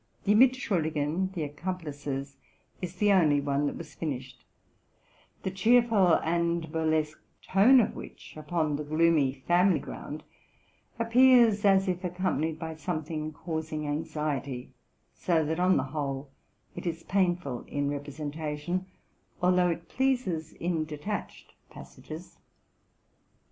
'Die 0.25 0.33
Mitsehuldi 0.33 0.89
gen"' 0.91 1.27
«é 1.29 1.33
The 1.35 1.43
Accomplices'') 1.43 2.35
is 2.81 2.95
the 2.95 3.11
only 3.13 3.39
one 3.39 3.67
that 3.67 3.77
was 3.77 3.93
finished, 3.93 4.43
the 5.43 5.51
cheerful 5.51 6.13
and 6.23 6.71
burlesque 6.71 7.19
tone 7.43 7.79
of 7.79 7.95
which 7.95 8.35
upon 8.35 8.77
the 8.77 8.83
gloomy 8.83 9.31
family 9.31 9.77
ground 9.77 10.23
appears 10.97 11.63
as 11.65 11.87
if 11.87 12.03
accompanied 12.03 12.57
by 12.57 12.73
some 12.73 13.03
thing 13.03 13.31
causing 13.31 13.85
anxiety; 13.85 14.71
so 15.13 15.45
that, 15.45 15.59
on 15.59 15.77
the 15.77 15.83
whole, 15.93 16.31
it 16.75 16.87
is 16.87 17.03
painful 17.03 17.63
in 17.67 17.87
representation, 17.91 18.87
although 19.39 19.67
it 19.69 19.87
pleases 19.87 20.53
in 20.53 20.83
detached 20.83 21.53
passages. 21.69 22.39